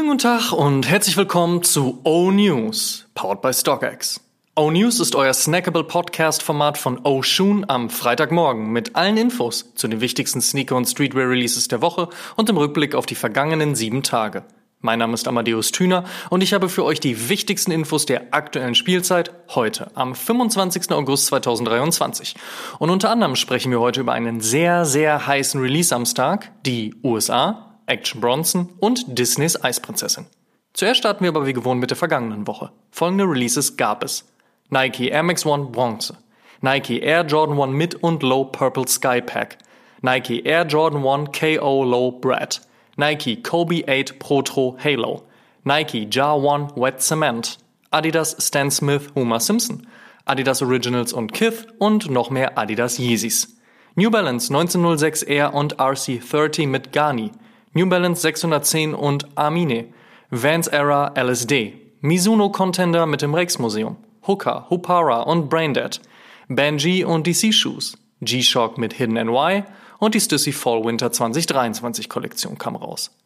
[0.00, 4.18] Schönen guten Tag und herzlich willkommen zu O News, powered by StockX.
[4.56, 9.88] O News ist euer snackable Podcast-Format von O Shoon am Freitagmorgen mit allen Infos zu
[9.88, 14.44] den wichtigsten Sneaker- und Streetwear-Releases der Woche und im Rückblick auf die vergangenen sieben Tage.
[14.80, 18.74] Mein Name ist Amadeus Thüner und ich habe für euch die wichtigsten Infos der aktuellen
[18.74, 20.92] Spielzeit heute am 25.
[20.92, 22.36] August 2023.
[22.78, 28.20] Und unter anderem sprechen wir heute über einen sehr, sehr heißen Release-Samstag, die USA, Action
[28.20, 30.26] Bronson und Disneys Eisprinzessin.
[30.72, 32.70] Zuerst starten wir aber wie gewohnt mit der vergangenen Woche.
[32.92, 34.24] Folgende Releases gab es.
[34.70, 36.16] Nike Air Max One Bronze,
[36.60, 39.58] Nike Air Jordan 1 Mid und Low Purple Sky Pack,
[40.00, 42.60] Nike Air Jordan 1 KO Low Brad,
[42.96, 45.24] Nike Kobe 8 Protro Halo,
[45.64, 47.58] Nike Jar 1 Wet Cement,
[47.90, 49.88] Adidas Stan Smith Homer Simpson,
[50.24, 53.56] Adidas Originals und Kith und noch mehr Adidas Yeezys.
[53.96, 57.32] New Balance 1906 Air und RC30 mit Gani,
[57.72, 59.92] New Balance 610 und Armine,
[60.30, 66.00] Vans Era LSD, Mizuno Contender mit dem Rex Museum, Hooker, Hupara und Braindead,
[66.48, 69.62] Banji und DC Shoes, G-Shock mit Hidden NY
[70.00, 73.16] und die Stussy Fall Winter 2023 Kollektion kam raus.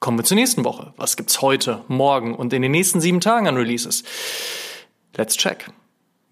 [0.00, 0.92] Kommen wir zur nächsten Woche.
[0.96, 4.02] Was gibt's heute, morgen und in den nächsten sieben Tagen an Releases?
[5.16, 5.70] Let's check.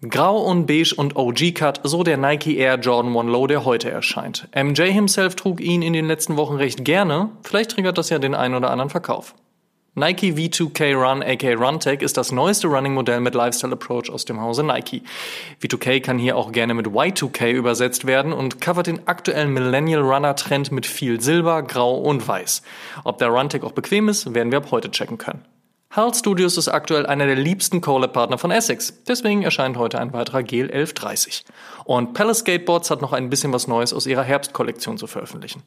[0.09, 3.91] Grau und beige und OG Cut, so der Nike Air Jordan 1 Low, der heute
[3.91, 4.47] erscheint.
[4.55, 8.33] MJ himself trug ihn in den letzten Wochen recht gerne, vielleicht triggert das ja den
[8.33, 9.35] einen oder anderen Verkauf.
[9.93, 14.63] Nike V2K Run aka RunTech ist das neueste Running-Modell mit Lifestyle Approach aus dem Hause
[14.63, 15.03] Nike.
[15.61, 20.35] V2K kann hier auch gerne mit Y2K übersetzt werden und covert den aktuellen Millennial Runner
[20.35, 22.63] Trend mit viel Silber, Grau und Weiß.
[23.03, 25.45] Ob der RunTech auch bequem ist, werden wir ab heute checken können.
[25.93, 29.03] HAL Studios ist aktuell einer der liebsten Collab-Partner von Essex.
[29.09, 31.43] Deswegen erscheint heute ein weiterer GL 1130.
[31.83, 35.63] Und Palace Skateboards hat noch ein bisschen was Neues aus ihrer Herbstkollektion zu veröffentlichen.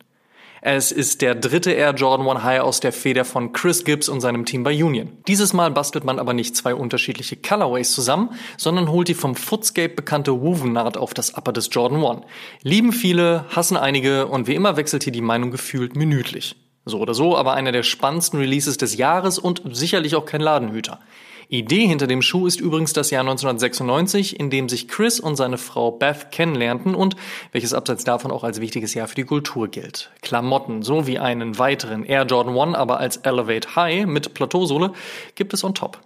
[0.62, 4.22] Es ist der dritte Air Jordan 1 High aus der Feder von Chris Gibbs und
[4.22, 5.12] seinem Team bei Union.
[5.28, 9.90] Dieses Mal bastelt man aber nicht zwei unterschiedliche Colorways zusammen, sondern holt die vom Footscape
[9.90, 12.22] bekannte Woven Naht auf das Upper des Jordan 1.
[12.62, 16.56] Lieben viele, hassen einige und wie immer wechselt hier die Meinung gefühlt minütlich.
[16.84, 21.00] So oder so, aber einer der spannendsten Releases des Jahres und sicherlich auch kein Ladenhüter.
[21.48, 25.58] Idee hinter dem Schuh ist übrigens das Jahr 1996, in dem sich Chris und seine
[25.58, 27.16] Frau Beth kennenlernten und
[27.52, 30.10] welches abseits davon auch als wichtiges Jahr für die Kultur gilt.
[30.22, 34.92] Klamotten sowie einen weiteren Air Jordan 1, aber als Elevate High mit Plateausohle
[35.34, 36.00] gibt es on top.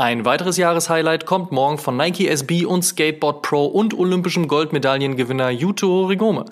[0.00, 6.06] Ein weiteres Jahreshighlight kommt morgen von Nike SB und Skateboard Pro und olympischem Goldmedaillengewinner Yuto
[6.06, 6.46] Rigome.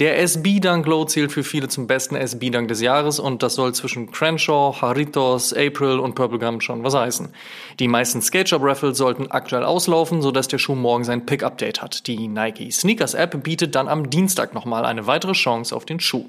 [0.00, 3.54] Der SB Dunk Low zählt für viele zum besten SB Dunk des Jahres und das
[3.54, 7.30] soll zwischen Crenshaw, Haritos, April und Purple Gum schon was heißen.
[7.78, 12.06] Die meisten Skate Raffles sollten aktuell auslaufen, sodass der Schuh morgen sein Pick-Update hat.
[12.06, 16.26] Die Nike Sneakers App bietet dann am Dienstag nochmal eine weitere Chance auf den Schuh.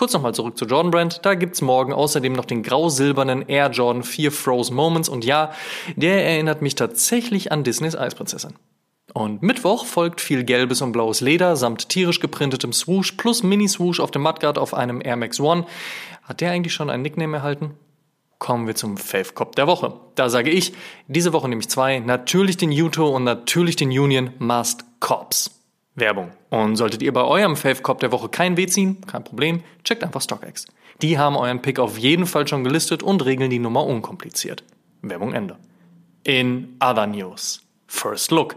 [0.00, 1.26] Kurz nochmal zurück zu Jordan Brand.
[1.26, 5.52] Da gibt's morgen außerdem noch den grau-silbernen Air Jordan 4 Froze Moments und ja,
[5.94, 8.54] der erinnert mich tatsächlich an Disneys Eisprinzessin.
[9.12, 14.10] Und Mittwoch folgt viel gelbes und blaues Leder samt tierisch geprintetem Swoosh plus Mini-Swoosh auf
[14.10, 15.66] dem Mudguard auf einem Air Max One.
[16.22, 17.74] Hat der eigentlich schon ein Nickname erhalten?
[18.38, 20.00] Kommen wir zum Fave Cop der Woche.
[20.14, 20.72] Da sage ich,
[21.08, 21.98] diese Woche nehme ich zwei.
[21.98, 25.59] Natürlich den Yuto und natürlich den Union Must Cops.
[26.00, 26.32] Werbung.
[26.50, 30.02] Und solltet ihr bei eurem Fave Cop der Woche kein Weh ziehen, kein Problem, checkt
[30.02, 30.66] einfach StockX.
[31.02, 34.64] Die haben euren Pick auf jeden Fall schon gelistet und regeln die Nummer unkompliziert.
[35.02, 35.56] Werbung Ende.
[36.24, 37.62] In other news.
[37.86, 38.56] First Look.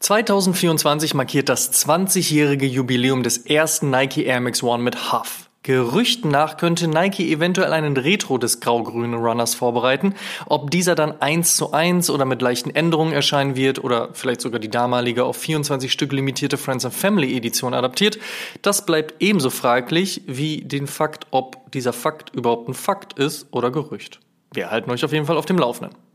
[0.00, 5.45] 2024 markiert das 20-jährige Jubiläum des ersten Nike Air Max One mit Huff.
[5.66, 10.14] Gerüchten nach könnte Nike eventuell einen Retro des grau-grünen Runners vorbereiten.
[10.46, 14.60] Ob dieser dann eins zu eins oder mit leichten Änderungen erscheinen wird oder vielleicht sogar
[14.60, 18.20] die damalige auf 24 Stück limitierte Friends and Family Edition adaptiert,
[18.62, 23.72] das bleibt ebenso fraglich wie den Fakt, ob dieser Fakt überhaupt ein Fakt ist oder
[23.72, 24.20] Gerücht.
[24.52, 26.05] Wir halten euch auf jeden Fall auf dem Laufenden.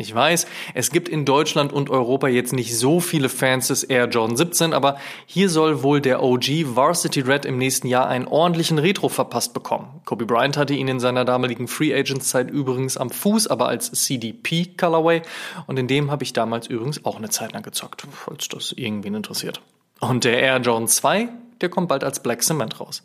[0.00, 4.08] Ich weiß, es gibt in Deutschland und Europa jetzt nicht so viele Fans des Air
[4.08, 8.78] Jordan 17, aber hier soll wohl der OG Varsity Red im nächsten Jahr einen ordentlichen
[8.78, 10.00] Retro verpasst bekommen.
[10.06, 13.92] Kobe Bryant hatte ihn in seiner damaligen Free Agents Zeit übrigens am Fuß, aber als
[13.92, 15.20] CDP Colorway
[15.66, 19.14] und in dem habe ich damals übrigens auch eine Zeit lang gezockt, falls das irgendwen
[19.14, 19.60] interessiert.
[20.00, 21.28] Und der Air Jordan 2,
[21.60, 23.02] der kommt bald als Black Cement raus.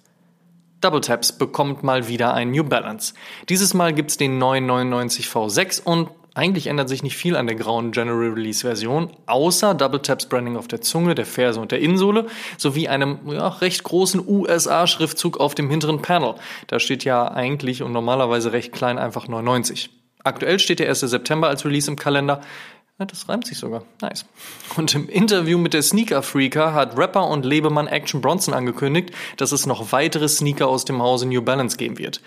[0.80, 3.16] Double Taps bekommt mal wieder ein New Balance.
[3.50, 7.92] Dieses Mal gibt's den 999 V6 und eigentlich ändert sich nicht viel an der grauen
[7.92, 12.28] General Release Version, außer Double Taps Branding auf der Zunge, der Ferse und der Innensohle,
[12.58, 16.36] sowie einem ja, recht großen USA-Schriftzug auf dem hinteren Panel.
[16.68, 19.90] Da steht ja eigentlich und normalerweise recht klein einfach 99.
[20.26, 21.00] Aktuell steht der 1.
[21.00, 22.42] September als Release im Kalender.
[23.00, 23.84] Ja, das reimt sich sogar.
[24.02, 24.26] Nice.
[24.76, 29.52] Und im Interview mit der Sneaker Freaker hat Rapper und Lebemann Action Bronson angekündigt, dass
[29.52, 32.22] es noch weitere Sneaker aus dem Hause New Balance geben wird.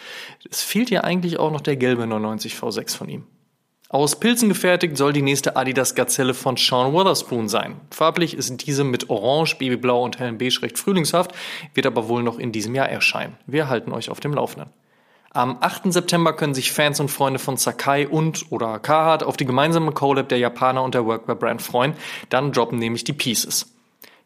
[0.50, 3.26] Es fehlt ja eigentlich auch noch der gelbe 99 V6 von ihm.
[3.90, 7.80] Aus Pilzen gefertigt soll die nächste Adidas Gazelle von Sean Witherspoon sein.
[7.90, 11.32] Farblich ist diese mit Orange, Babyblau und hellem Beige recht frühlingshaft,
[11.72, 13.38] wird aber wohl noch in diesem Jahr erscheinen.
[13.46, 14.70] Wir halten euch auf dem Laufenden.
[15.30, 15.90] Am 8.
[15.90, 20.28] September können sich Fans und Freunde von Sakai und oder Carhartt auf die gemeinsame Collab
[20.28, 21.94] der Japaner und der Workwear-Brand freuen.
[22.28, 23.77] Dann droppen nämlich die Pieces.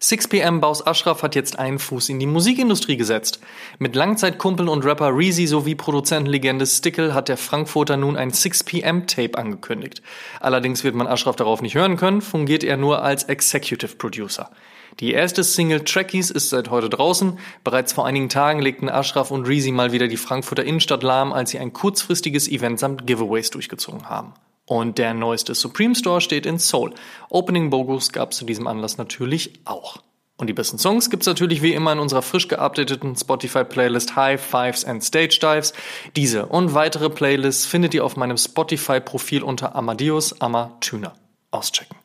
[0.03, 3.39] 6pm Baus Ashraf hat jetzt einen Fuß in die Musikindustrie gesetzt.
[3.79, 9.39] Mit Langzeitkumpeln und Rapper Reezy sowie Produzentenlegende Stickle hat der Frankfurter nun ein 6pm Tape
[9.39, 10.03] angekündigt.
[10.41, 14.51] Allerdings wird man Ashraf darauf nicht hören können, fungiert er nur als Executive Producer.
[14.99, 17.39] Die erste Single Trackies ist seit heute draußen.
[17.63, 21.51] Bereits vor einigen Tagen legten Ashraf und Reezy mal wieder die Frankfurter Innenstadt lahm, als
[21.51, 24.35] sie ein kurzfristiges Event samt Giveaways durchgezogen haben.
[24.73, 26.95] Und der neueste Supreme Store steht in Seoul.
[27.29, 29.99] Opening Bogos gab es zu diesem Anlass natürlich auch.
[30.39, 34.87] Und die besten Songs gibt's natürlich wie immer in unserer frisch geupdateten Spotify-Playlist High Fives
[34.87, 35.75] and Stage Dives.
[36.17, 41.13] Diese und weitere Playlists findet ihr auf meinem Spotify-Profil unter Amadeus Amatüner.
[41.51, 41.99] Auschecken.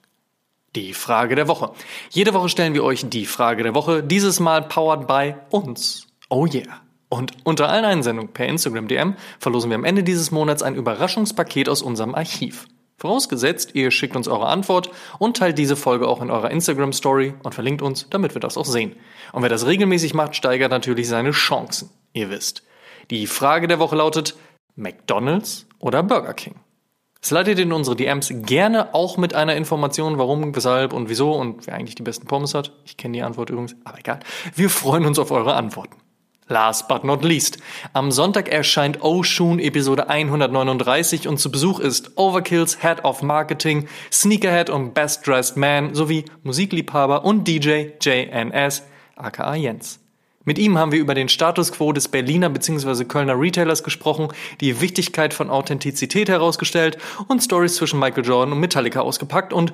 [0.76, 1.72] Die Frage der Woche.
[2.10, 6.06] Jede Woche stellen wir euch die Frage der Woche, dieses Mal powered by uns.
[6.28, 6.82] Oh yeah.
[7.10, 11.70] Und unter allen Einsendungen per Instagram DM verlosen wir am Ende dieses Monats ein Überraschungspaket
[11.70, 12.68] aus unserem Archiv.
[13.00, 14.90] Vorausgesetzt, ihr schickt uns eure Antwort
[15.20, 18.58] und teilt diese Folge auch in eurer Instagram Story und verlinkt uns, damit wir das
[18.58, 18.96] auch sehen.
[19.34, 21.92] Und wer das regelmäßig macht, steigert natürlich seine Chancen.
[22.14, 22.64] Ihr wisst.
[23.12, 24.36] Die Frage der Woche lautet
[24.76, 26.56] McDonald's oder Burger King?
[27.24, 31.76] Slidet in unsere DMs gerne auch mit einer Information, warum, weshalb und wieso und wer
[31.76, 32.74] eigentlich die besten Pommes hat.
[32.84, 34.20] Ich kenne die Antwort übrigens, aber egal.
[34.56, 35.98] Wir freuen uns auf eure Antworten.
[36.50, 37.58] Last but not least.
[37.92, 44.70] Am Sonntag erscheint Oshun Episode 139 und zu Besuch ist Overkills Head of Marketing, Sneakerhead
[44.70, 48.84] und Best Dressed Man sowie Musikliebhaber und DJ JNS,
[49.18, 50.00] aka Jens.
[50.46, 53.04] Mit ihm haben wir über den Status quo des Berliner bzw.
[53.04, 54.30] Kölner Retailers gesprochen,
[54.62, 56.98] die Wichtigkeit von Authentizität herausgestellt
[57.28, 59.74] und Stories zwischen Michael Jordan und Metallica ausgepackt und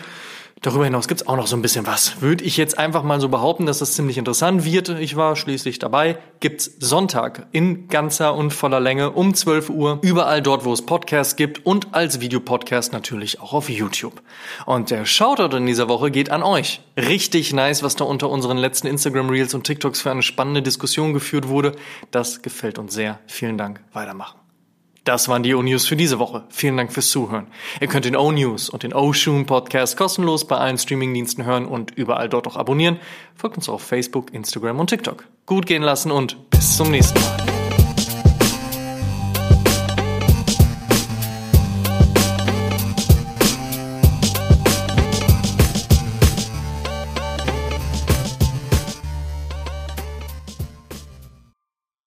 [0.61, 2.21] Darüber hinaus gibt's auch noch so ein bisschen was.
[2.21, 4.87] Würde ich jetzt einfach mal so behaupten, dass das ziemlich interessant wird.
[4.87, 6.17] Ich war schließlich dabei.
[6.39, 9.99] Gibt's Sonntag in ganzer und voller Länge um 12 Uhr.
[10.01, 14.21] Überall dort, wo es Podcasts gibt und als Videopodcast natürlich auch auf YouTube.
[14.65, 16.81] Und der Shoutout in dieser Woche geht an euch.
[16.95, 21.13] Richtig nice, was da unter unseren letzten Instagram Reels und TikToks für eine spannende Diskussion
[21.13, 21.73] geführt wurde.
[22.11, 23.19] Das gefällt uns sehr.
[23.27, 23.81] Vielen Dank.
[23.91, 24.42] Weitermachen.
[25.03, 26.45] Das waren die O-News für diese Woche.
[26.49, 27.47] Vielen Dank fürs Zuhören.
[27.81, 32.29] Ihr könnt den O-News und den O-Shoon Podcast kostenlos bei allen Streamingdiensten hören und überall
[32.29, 32.99] dort auch abonnieren.
[33.35, 35.25] Folgt uns auf Facebook, Instagram und TikTok.
[35.45, 37.52] Gut gehen lassen und bis zum nächsten Mal.